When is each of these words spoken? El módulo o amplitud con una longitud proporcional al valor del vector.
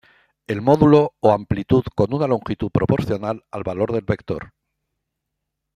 El 0.47 0.61
módulo 0.63 1.13
o 1.19 1.31
amplitud 1.31 1.83
con 1.93 2.11
una 2.11 2.25
longitud 2.25 2.71
proporcional 2.71 3.43
al 3.51 3.61
valor 3.61 3.91
del 3.91 4.01
vector. 4.03 4.51